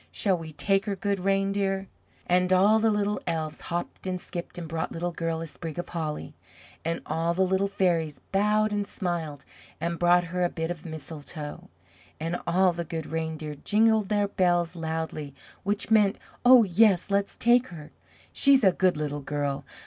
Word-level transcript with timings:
Shall 0.11 0.35
we 0.35 0.51
take 0.51 0.87
her, 0.87 0.95
Good 0.95 1.19
Reindeer?" 1.19 1.87
And 2.25 2.51
all 2.51 2.79
the 2.79 2.89
Little 2.89 3.21
Elves 3.27 3.61
hopped 3.61 4.07
and 4.07 4.19
skipped 4.19 4.57
and 4.57 4.67
brought 4.67 4.91
Little 4.91 5.11
Girl 5.11 5.41
a 5.41 5.45
sprig 5.45 5.77
of 5.77 5.89
holly; 5.89 6.33
and 6.83 7.03
all 7.05 7.35
the 7.35 7.43
Little 7.45 7.67
Fairies 7.67 8.19
bowed 8.31 8.71
and 8.71 8.87
smiled 8.87 9.45
and 9.79 9.99
brought 9.99 10.23
her 10.33 10.43
a 10.43 10.49
bit 10.49 10.71
of 10.71 10.87
mistletoe; 10.87 11.69
and 12.19 12.39
all 12.47 12.73
the 12.73 12.83
Good 12.83 13.05
Reindeer 13.05 13.53
jingled 13.63 14.09
their 14.09 14.27
bells 14.27 14.75
loudly, 14.75 15.35
which 15.61 15.91
meant, 15.91 16.17
"Oh, 16.43 16.63
yes! 16.63 17.11
let's 17.11 17.37
take 17.37 17.67
her! 17.67 17.91
She's 18.33 18.63
a 18.63 18.71
good 18.71 18.97
Little 18.97 19.21
Girl! 19.21 19.65